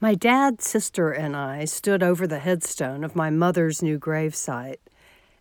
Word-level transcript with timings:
My 0.00 0.14
dad, 0.14 0.62
sister, 0.62 1.10
and 1.10 1.34
I 1.34 1.64
stood 1.64 2.04
over 2.04 2.24
the 2.24 2.38
headstone 2.38 3.02
of 3.02 3.16
my 3.16 3.30
mother's 3.30 3.82
new 3.82 3.98
gravesite, 3.98 4.78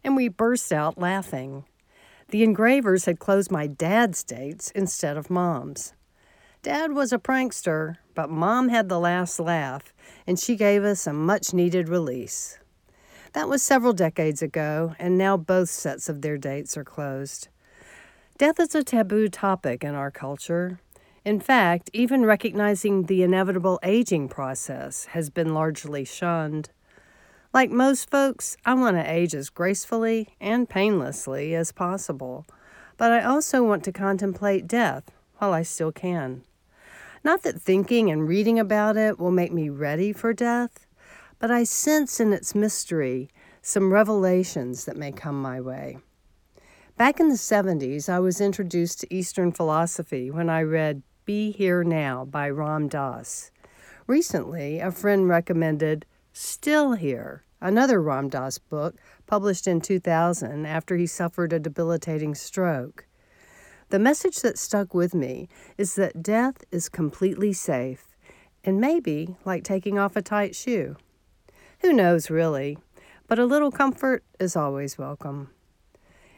and 0.04 0.16
we 0.16 0.30
burst 0.30 0.74
out 0.74 0.98
laughing. 0.98 1.66
The 2.30 2.42
engravers 2.42 3.06
had 3.06 3.20
closed 3.20 3.52
my 3.52 3.68
dad's 3.68 4.24
dates 4.24 4.72
instead 4.72 5.16
of 5.16 5.30
mom's. 5.30 5.94
Dad 6.64 6.94
was 6.94 7.14
a 7.14 7.20
prankster, 7.20 7.98
but 8.16 8.32
mom 8.32 8.70
had 8.70 8.90
the 8.90 9.00
last 9.00 9.40
laugh, 9.40 9.94
and 10.26 10.40
she 10.40 10.56
gave 10.56 10.84
us 10.84 11.06
a 11.06 11.14
much 11.14 11.54
needed 11.54 11.88
release. 11.88 12.58
That 13.34 13.48
was 13.48 13.62
several 13.62 13.94
decades 13.94 14.42
ago, 14.42 14.96
and 14.98 15.20
now 15.20 15.38
both 15.38 15.70
sets 15.70 16.10
of 16.10 16.24
their 16.24 16.40
dates 16.40 16.76
are 16.76 16.84
closed. 16.84 17.50
Death 18.40 18.60
is 18.60 18.74
a 18.74 18.84
taboo 18.84 19.30
topic 19.30 19.84
in 19.84 19.94
our 19.94 20.10
culture. 20.10 20.80
In 21.28 21.42
fact, 21.42 21.90
even 21.92 22.26
recognizing 22.26 23.04
the 23.04 23.22
inevitable 23.22 23.82
aging 23.84 24.30
process 24.30 25.08
has 25.08 25.30
been 25.30 25.54
largely 25.54 26.06
shunned. 26.06 26.70
Like 27.54 27.70
most 27.70 28.10
folks, 28.10 28.56
I 28.66 28.76
want 28.76 28.96
to 28.96 29.12
age 29.12 29.36
as 29.36 29.50
gracefully 29.50 30.30
and 30.40 30.70
painlessly 30.70 31.54
as 31.54 31.74
possible, 31.74 32.46
but 32.96 33.12
I 33.12 33.26
also 33.26 33.62
want 33.62 33.84
to 33.84 33.92
contemplate 33.92 34.68
death 34.68 35.12
while 35.40 35.52
I 35.52 35.64
still 35.64 35.92
can. 35.92 36.44
Not 37.26 37.44
that 37.44 37.62
thinking 37.62 38.10
and 38.10 38.26
reading 38.26 38.58
about 38.58 38.96
it 38.96 39.20
will 39.20 39.32
make 39.32 39.52
me 39.52 39.68
ready 39.68 40.14
for 40.14 40.32
death, 40.32 40.88
but 41.40 41.52
I 41.52 41.66
sense 41.66 42.22
in 42.22 42.32
its 42.32 42.56
mystery 42.56 43.30
some 43.62 43.92
revelations 43.92 44.86
that 44.86 44.96
may 44.96 45.12
come 45.12 45.42
my 45.42 45.60
way. 45.60 45.98
Back 46.96 47.20
in 47.20 47.28
the 47.28 47.36
70s, 47.36 48.08
I 48.08 48.20
was 48.20 48.40
introduced 48.40 49.02
to 49.02 49.14
Eastern 49.14 49.52
philosophy 49.52 50.32
when 50.32 50.50
I 50.50 50.64
read 50.64 51.04
be 51.28 51.52
Here 51.52 51.84
Now 51.84 52.24
by 52.24 52.50
Ram 52.50 52.88
Dass. 52.88 53.52
Recently, 54.08 54.80
a 54.80 54.92
friend 54.92 55.28
recommended 55.28 56.06
Still 56.32 56.94
Here, 56.94 57.44
another 57.60 58.02
Ram 58.02 58.30
Dass 58.30 58.58
book 58.58 58.96
published 59.26 59.68
in 59.68 59.82
2000 59.82 60.66
after 60.66 60.96
he 60.96 61.06
suffered 61.06 61.52
a 61.52 61.60
debilitating 61.60 62.34
stroke. 62.34 63.06
The 63.90 64.00
message 64.00 64.40
that 64.40 64.58
stuck 64.58 64.94
with 64.94 65.14
me 65.14 65.50
is 65.78 65.96
that 65.96 66.24
death 66.24 66.64
is 66.72 66.88
completely 66.88 67.52
safe 67.52 68.16
and 68.64 68.80
maybe 68.80 69.36
like 69.44 69.66
taking 69.66 70.00
off 70.00 70.16
a 70.16 70.22
tight 70.22 70.56
shoe. 70.56 70.96
Who 71.82 71.92
knows, 71.92 72.30
really, 72.30 72.78
but 73.28 73.38
a 73.38 73.46
little 73.46 73.72
comfort 73.72 74.24
is 74.40 74.56
always 74.56 74.98
welcome. 74.98 75.50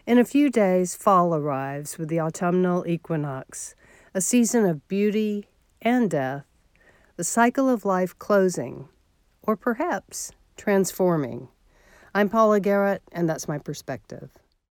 In 0.08 0.18
a 0.18 0.26
few 0.26 0.50
days, 0.50 0.96
fall 0.96 1.36
arrives 1.36 2.00
with 2.00 2.10
the 2.10 2.20
autumnal 2.20 2.88
equinox 2.88 3.76
a 4.20 4.22
season 4.22 4.66
of 4.66 4.86
beauty 4.90 5.48
and 5.82 6.12
death, 6.12 6.44
the 7.16 7.24
cycle 7.24 7.70
of 7.70 7.86
life 7.86 8.20
closing, 8.20 8.90
or 9.44 9.56
perhaps 9.56 10.34
transforming. 10.58 11.48
I'm 12.14 12.28
Paula 12.28 12.60
Garrett, 12.60 13.02
and 13.14 13.30
that's 13.30 13.48
my 13.48 13.58
perspective. 13.58 14.30